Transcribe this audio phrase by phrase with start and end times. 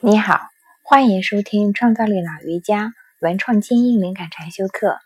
[0.00, 0.50] 你好，
[0.84, 5.00] 欢迎收听创造力脑瑜伽文创精英灵感禅修课。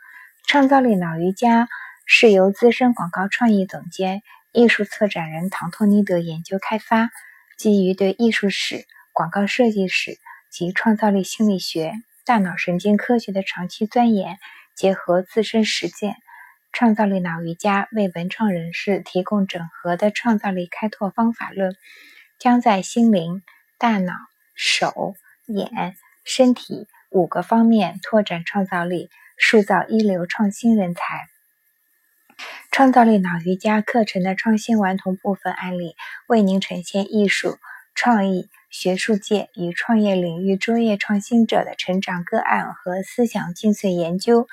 [0.46, 1.66] 创造力脑瑜伽
[2.04, 7.10] 是由资深广告创意总监、艺术策展人唐托尼德研究开发，
[7.56, 8.84] 基于对艺术史、
[9.14, 10.18] 广告设计史
[10.50, 11.94] 及创造力心理学、
[12.26, 14.36] 大脑神经科学的长期钻研，
[14.76, 16.16] 结合自身实践。
[16.70, 21.74] 创造力脑瑜伽为文创人士提供整合的创造力开拓方法论，
[22.38, 23.42] 将在心灵、
[23.78, 24.12] 大脑。
[24.54, 25.14] 手、
[25.46, 31.02] 眼、身体五个方面拓展创造力，塑造一流创新人才。
[32.70, 35.94] 创造力脑瑜伽课程的创新顽童部分案例，
[36.26, 37.58] 为您呈现艺术、
[37.94, 44.46] 创意、学术界与创业领域卓越创新者的成长个案和思想精髓研究。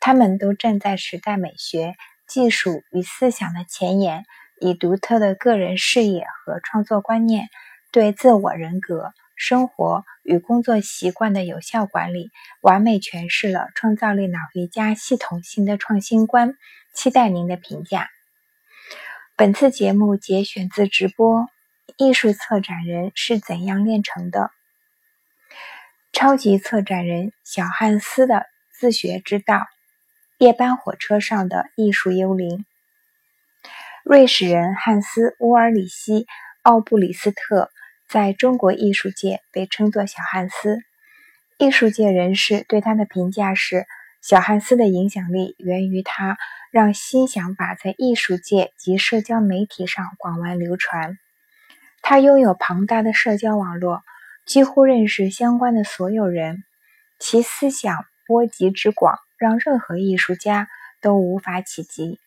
[0.00, 1.94] 他们都站在时代美学、
[2.26, 4.24] 技术与思想的前沿，
[4.60, 7.48] 以独特的个人视野和创作观念，
[7.92, 9.12] 对自我人格。
[9.36, 12.30] 生活与工作习惯的有效管理，
[12.62, 16.56] 完美诠释了创造力脑瑜伽系统性的创新观。
[16.94, 18.08] 期待您的评价。
[19.36, 21.42] 本次节目节选自直播
[21.98, 24.40] 《艺术策展人是怎样炼成的》，
[26.10, 29.66] 超级策展人小汉斯的自学之道，
[30.38, 32.64] 夜班火车上的艺术幽灵。
[34.02, 36.22] 瑞士人汉斯·乌尔里希·
[36.62, 37.70] 奥布里斯特。
[38.08, 40.78] 在中国艺术界被称作小汉斯，
[41.58, 43.84] 艺术界人士对他的评价是：
[44.22, 46.38] 小汉斯的影响力源于他
[46.70, 51.18] 让新想法在艺术界及社交媒体上广为流传。
[52.00, 54.04] 他拥有庞大的社交网络，
[54.46, 56.62] 几乎认识相关的所有人，
[57.18, 60.68] 其思想波及之广，让任何艺术家
[61.00, 62.20] 都无法企及。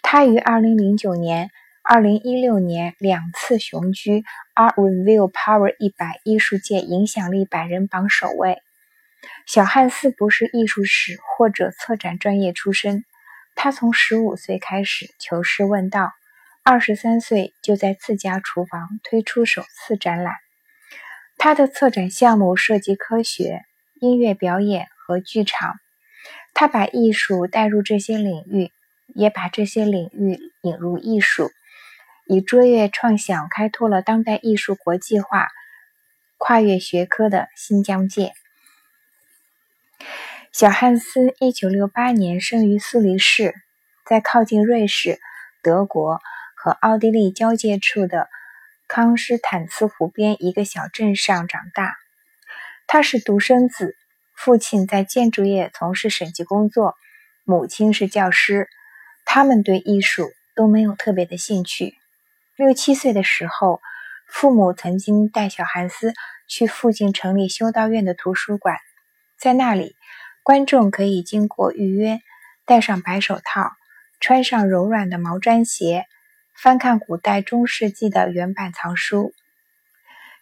[0.00, 1.50] 他于2009年。
[1.90, 4.22] 二零一六年两次雄居
[4.54, 8.58] Art Review Power 一百艺术界影响力百人榜首位。
[9.46, 13.06] 小汉斯不是艺术史或者策展专业出身，
[13.54, 16.12] 他从十五岁开始求师问道，
[16.62, 20.34] 二十三岁就在自家厨房推出首次展览。
[21.38, 23.62] 他的策展项目涉及科学、
[23.98, 25.76] 音乐表演和剧场，
[26.52, 28.70] 他把艺术带入这些领域，
[29.14, 31.50] 也把这些领域引入艺术。
[32.28, 35.48] 以卓越创想开拓了当代艺术国际化、
[36.36, 38.34] 跨越学科的新疆界。
[40.52, 43.54] 小汉斯一九六八年生于苏黎世，
[44.04, 45.18] 在靠近瑞士、
[45.62, 46.20] 德国
[46.54, 48.28] 和奥地利交界处的
[48.86, 51.96] 康施坦茨湖边一个小镇上长大。
[52.86, 53.96] 他是独生子，
[54.34, 56.94] 父亲在建筑业从事审计工作，
[57.44, 58.68] 母亲是教师。
[59.24, 61.94] 他们对艺术都没有特别的兴趣。
[62.58, 63.80] 六七岁的时候，
[64.26, 66.12] 父母曾经带小汉斯
[66.48, 68.78] 去附近城里修道院的图书馆，
[69.38, 69.94] 在那里，
[70.42, 72.18] 观众可以经过预约，
[72.66, 73.70] 戴上白手套，
[74.18, 76.06] 穿上柔软的毛毡鞋，
[76.52, 79.32] 翻看古代中世纪的原版藏书。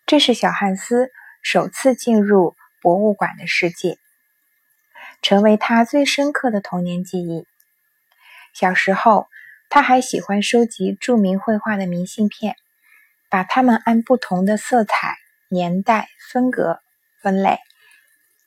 [0.06, 1.10] 这是小汉斯
[1.42, 3.98] 首次进入博物馆的世界，
[5.20, 7.46] 成为他最深刻的童年记忆。
[8.54, 9.26] 小时候。
[9.68, 12.54] 他还喜欢收集著名绘画的明信片，
[13.28, 15.16] 把它们按不同的色彩、
[15.48, 16.80] 年代、风格
[17.20, 17.58] 分类。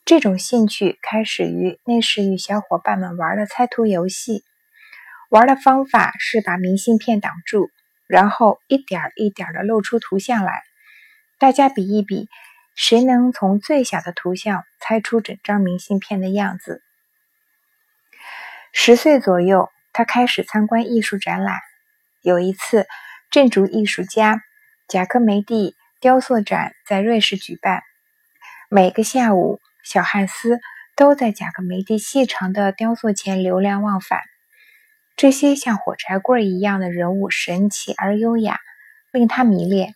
[0.06, 4.44] 这种兴趣开始于那时与小伙伴们玩的猜图游戏。
[5.30, 7.70] 玩的方法是把明信片挡住，
[8.08, 10.64] 然后一点一点的露出图像来，
[11.38, 12.28] 大家比一比，
[12.76, 16.82] 谁能从最小的图像猜出整张明信片的样子。
[18.72, 19.70] 十岁左右。
[19.92, 21.60] 他开始参观艺术展览。
[22.22, 22.86] 有一次，
[23.32, 24.42] 建筑艺术家
[24.88, 27.82] 贾科梅蒂雕塑展在瑞士举办。
[28.70, 30.60] 每个下午，小汉斯
[30.96, 34.20] 都在贾科梅蒂细长的雕塑前流连忘返。
[35.16, 38.60] 这些像火柴棍一样的人物神奇而优雅，
[39.12, 39.96] 令他迷恋。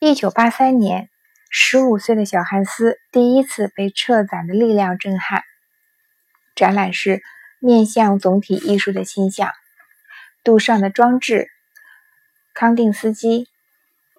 [0.00, 1.08] 一九八三年，
[1.50, 5.42] 十五岁的小汉斯第一次被策展的力量震撼。
[6.54, 7.22] 展览是。
[7.60, 9.50] 面向总体艺术的倾向，
[10.44, 11.48] 杜尚的装置，
[12.54, 13.48] 康定斯基、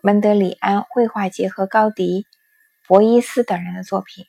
[0.01, 2.27] 门德里安绘画结合高迪、
[2.88, 4.25] 博伊斯等人的作品，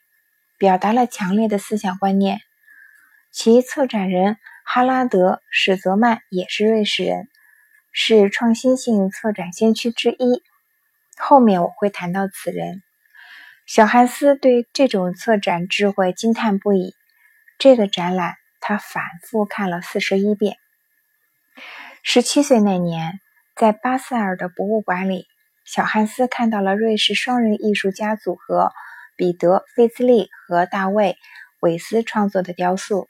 [0.59, 2.41] 表达了强烈的思想观念。
[3.33, 7.29] 其策展人哈拉德·史泽曼也是瑞士人，
[7.93, 10.43] 是创新性策展先驱之一。
[11.17, 12.83] 后面我会谈到此人。
[13.67, 16.95] 小汉斯对这种策展智慧惊叹不已。
[17.59, 18.40] 这个展览。
[18.71, 20.55] 他反复看了四十一遍。
[22.05, 23.19] 十七岁那年，
[23.57, 25.27] 在巴塞尔的博物馆里，
[25.65, 28.71] 小汉斯看到了瑞士双人艺术家组合
[29.17, 31.15] 彼得·费兹利和大卫·
[31.59, 33.09] 韦斯创作的雕塑。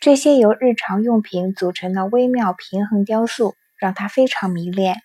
[0.00, 4.96] 这些由日常用品组成的微妙平衡雕塑让他非常迷恋。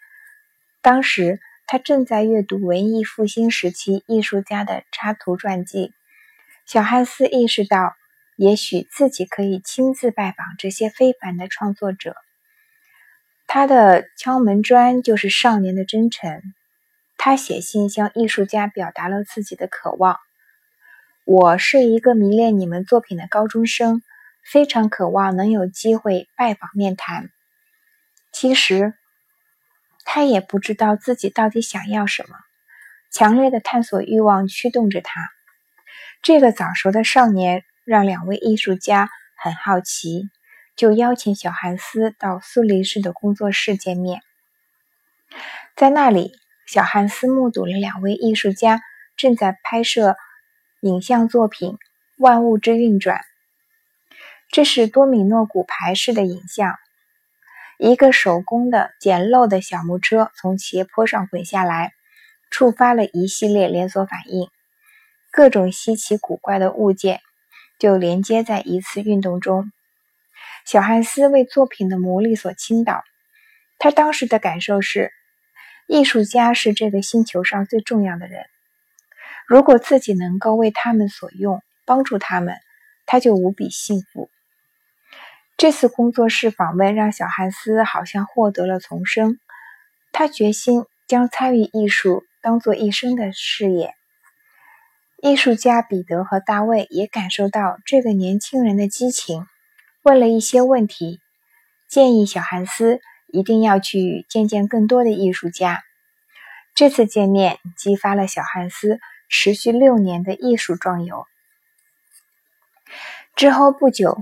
[0.81, 5.91] 当时他正在阅读文艺复兴时期艺术家的插图传记。
[6.65, 7.97] 小汉斯意识到，
[8.35, 12.15] 也许自己可以亲自拜访这些非凡的创作者。
[13.47, 16.41] 他的敲门砖就是少年的真诚。
[17.17, 20.19] 他写信向艺术家表达了自己的渴望
[21.25, 24.01] ：“我是一个迷恋你们作品的高中生。”
[24.51, 27.29] 非常渴望能有机会拜访面谈。
[28.33, 28.93] 其实，
[30.03, 32.35] 他也不知道自己到底想要什么。
[33.09, 35.29] 强烈的探索欲望驱动着他。
[36.21, 40.29] 这个早熟的少年让两位艺术家很好奇，
[40.75, 44.21] 就邀请小汉斯到苏黎世的工作室见面。
[45.75, 46.31] 在那里，
[46.65, 48.81] 小汉斯目睹了两位艺术家
[49.17, 50.15] 正在拍摄
[50.81, 51.71] 影像作品
[52.17, 53.17] 《万物之运转》。
[54.49, 56.75] 这是多米诺骨牌式的影像：
[57.79, 61.91] 一个手工的简陋的小木车从斜坡上滚下来，
[62.51, 64.47] 触发了一系列连锁反应，
[65.31, 67.21] 各种稀奇古怪的物件
[67.79, 69.71] 就连接在一次运动中。
[70.65, 73.03] 小汉斯为作品的魔力所倾倒，
[73.79, 75.11] 他当时的感受是：
[75.87, 78.45] 艺术家是这个星球上最重要的人。
[79.45, 82.55] 如果自己能够为他们所用，帮助他们，
[83.05, 84.29] 他就无比幸福。
[85.57, 89.37] 这次工作室访问让小汉斯好像获得了重生。
[90.13, 93.93] 他决心将参与艺术当做一生的事业。
[95.23, 99.47] 艺术家彼得和大卫也感受到这个年轻人的激情，
[100.01, 101.21] 问了一些问题，
[101.87, 102.99] 建议小汉斯
[103.31, 105.81] 一定要去见见更多的艺术家。
[106.75, 108.99] 这次见面激发了小汉斯
[109.29, 111.25] 持续六年的艺术壮游。
[113.37, 114.21] 之后不久。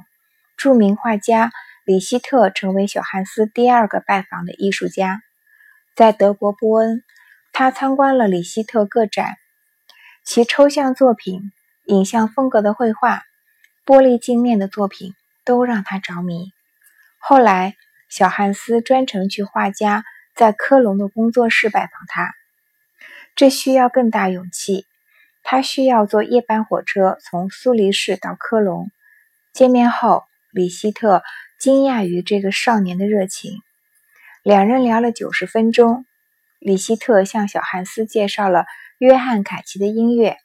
[0.55, 1.49] 著名画家
[1.85, 5.23] 里希特成为小汉斯第二个拜访的艺术家。
[5.95, 7.01] 在德国波恩，
[7.51, 9.37] 他参观了里希特个展，
[10.23, 11.51] 其抽象作品、
[11.85, 13.23] 影像风格的绘画、
[13.85, 15.13] 玻璃镜面的作品
[15.45, 16.51] 都让他着迷。
[17.19, 17.75] 后来，
[18.09, 20.03] 小汉斯专程去画家
[20.35, 22.33] 在科隆的工作室拜访他，
[23.35, 24.85] 这需要更大勇气。
[25.43, 28.89] 他需要坐夜班火车从苏黎世到科隆。
[29.53, 30.23] 见面后。
[30.53, 31.23] 李希特
[31.57, 33.61] 惊讶于这个少年的热情，
[34.43, 36.05] 两人聊了九十分钟。
[36.59, 38.65] 李希特向小汉斯介绍了
[39.01, 40.37] 约翰凯奇的音乐，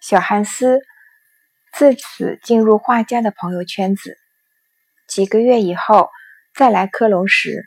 [0.00, 0.78] 小汉斯
[1.72, 4.16] 自此进入画家的朋友圈子。
[5.08, 6.08] 几个月以后
[6.54, 7.64] 再来科隆时，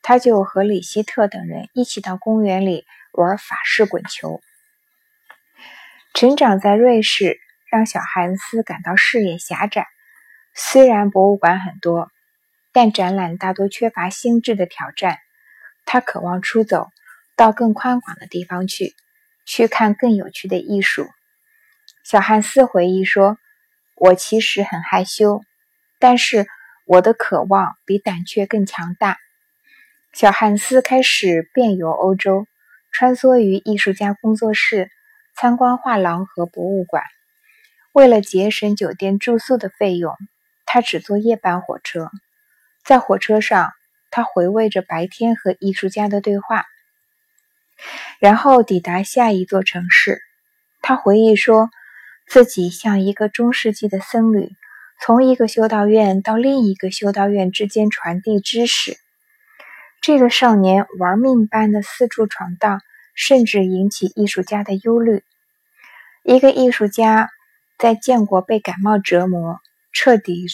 [0.00, 4.40] 他就和李希特等人一起到公园里玩法式滚球。
[6.14, 9.88] 成长在瑞士让小汉斯感到视野狭窄。
[10.54, 12.12] 虽然博物馆很多，
[12.70, 15.18] 但展览大多缺乏心智的挑战。
[15.84, 16.86] 他渴望出走
[17.34, 18.94] 到更宽广的地方去，
[19.44, 21.06] 去看更有趣的艺术。
[22.04, 23.38] 小汉斯回忆说
[23.96, 25.40] ：“我其实很害羞，
[25.98, 26.46] 但是
[26.86, 29.18] 我的渴望比胆怯更强大。”
[30.12, 32.46] 小汉斯开始遍游欧洲，
[32.90, 34.90] 穿梭于艺术家工作室，
[35.36, 37.02] 参观画廊和博物馆。
[37.92, 40.14] 为了节省酒店住宿的费用。
[40.64, 42.10] 他只坐夜班火车，
[42.82, 43.72] 在火车上，
[44.10, 46.64] 他回味着白天和艺术家的对话，
[48.18, 50.20] 然后抵达下一座城市。
[50.80, 51.70] 他回忆说，
[52.26, 54.50] 自己像一个中世纪的僧侣，
[55.00, 58.96] 从一个修道院到另一个修道院之间传递知识。
[60.00, 62.80] 这个少年玩命般的四处闯荡，
[63.14, 65.22] 甚至引起艺术家的忧虑。
[66.24, 67.30] 一个艺术家
[67.78, 69.60] 在见过被感冒折磨。
[69.92, 70.46] 彻底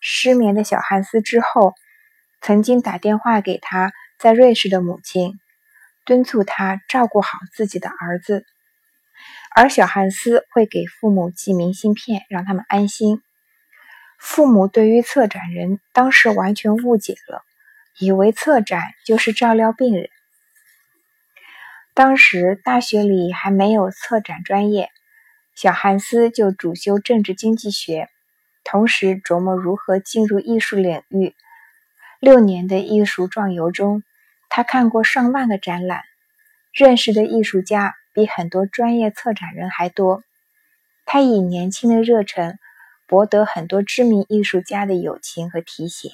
[0.00, 1.74] 失眠的小汉斯之后，
[2.40, 5.38] 曾经打电话给他在瑞士的母亲，
[6.08, 8.46] 敦促他照顾好自己的儿子。
[9.54, 13.20] 而小汉斯会给父母寄明信片，让他们安心。
[14.18, 17.42] 父母对于策展人当时完全误解了，
[17.98, 20.08] 以为策展就是照料病人。
[21.92, 24.88] 当时大学里还没有策展专业，
[25.54, 28.08] 小汉斯就主修政治经济学。
[28.64, 31.34] 同时琢磨如何进入艺术领域。
[32.20, 34.02] 六年的艺术壮游中，
[34.48, 36.02] 他看过上万个展览，
[36.72, 40.22] 认识的艺术家比很多专业策展人还多。
[41.04, 42.58] 他以年轻的热忱
[43.06, 46.10] 博得很多知名艺术家的友情和提携，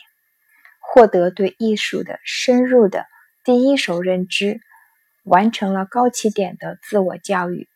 [0.80, 3.06] 获得对艺术的深入的
[3.44, 4.60] 第一手认知，
[5.24, 7.68] 完成了高起点的自我教育。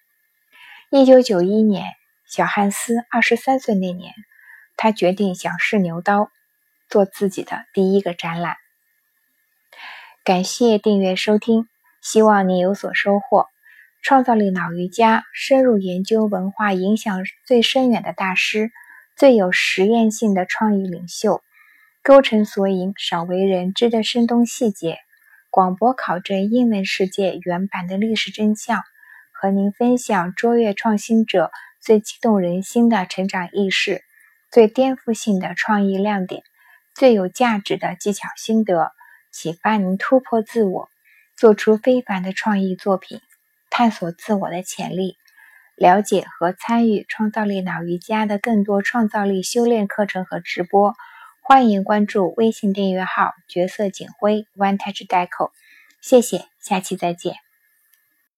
[0.90, 1.86] 一九九一年，
[2.26, 4.12] 小汉斯二十三岁那年，
[4.76, 6.30] 他决定想试牛刀，
[6.88, 8.56] 做自己的第一个展览。
[10.28, 11.66] 感谢订阅收听，
[12.02, 13.46] 希望你有所收获。
[14.02, 18.70] 创造力脑瑜伽深入研究文化影响最深远的大师，
[19.16, 21.40] 最有实验性的创意领袖，
[22.02, 24.98] 勾陈索引少为人知的生动细节，
[25.48, 28.82] 广博考证英文世界原版的历史真相，
[29.32, 34.02] 和您分享卓越创新者最激动人心的成长轶事，
[34.52, 36.42] 最颠覆性的创意亮点，
[36.94, 38.92] 最有价值的技巧心得，
[39.32, 40.88] 启发您突破自我，
[41.36, 43.20] 做出非凡的创意作品。
[43.70, 45.16] 探索自我的潜力，
[45.76, 50.94] 了解和参与创造力脑瑜伽的更多创造力修炼课程和直播，
[51.42, 55.50] 欢迎关注微信订阅号“角色警徽 One Touch Deco”。
[56.00, 57.47] 谢谢，下期再见。